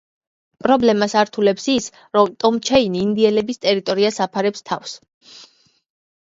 პრობლემას 0.61 1.13
ართულებს 1.21 1.67
ის, 1.73 1.91
რომ 2.17 2.33
ტომ 2.45 2.59
ჩეინი 2.71 3.01
ინდიელების 3.09 3.63
ტერიტორიას 3.69 4.21
აფარებს 4.29 4.69
თავს. 4.73 4.99